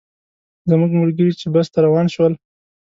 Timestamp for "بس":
1.53-1.67